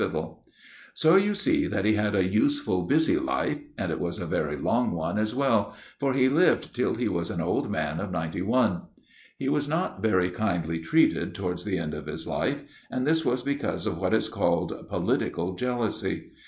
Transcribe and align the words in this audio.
PAUL'S 0.01 0.09
CATHEDRAL: 0.15 0.43
NELSON'S 0.47 1.03
MONUMENT 1.05 1.23
(Page 1.27 1.35
59)] 1.35 1.43
So 1.43 1.51
you 1.53 1.59
see 1.59 1.67
that 1.67 1.85
he 1.85 1.93
had 1.93 2.15
a 2.15 2.27
useful, 2.27 2.81
busy 2.87 3.17
life, 3.19 3.57
and 3.77 3.91
it 3.91 3.99
was 3.99 4.17
a 4.17 4.25
very 4.25 4.55
long 4.55 4.93
one 4.93 5.19
as 5.19 5.35
well, 5.35 5.75
for 5.99 6.13
he 6.13 6.27
lived 6.27 6.73
till 6.73 6.95
he 6.95 7.07
was 7.07 7.29
an 7.29 7.39
old 7.39 7.69
man 7.69 7.99
of 7.99 8.09
ninety 8.09 8.41
one. 8.41 8.81
He 9.37 9.47
was 9.47 9.69
not 9.69 10.01
very 10.01 10.31
kindly 10.31 10.79
treated 10.79 11.35
towards 11.35 11.65
the 11.65 11.77
end 11.77 11.93
of 11.93 12.07
his 12.07 12.27
life, 12.27 12.63
and 12.89 13.05
this 13.05 13.23
was 13.23 13.43
because 13.43 13.85
of 13.85 13.99
what 13.99 14.15
is 14.15 14.27
called 14.27 14.73
'political 14.89 15.53
jealousy. 15.53 16.31